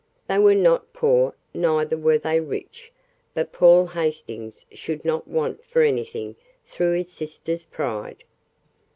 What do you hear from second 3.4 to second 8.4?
Paul Hastings should not want for anything through his sister's pride.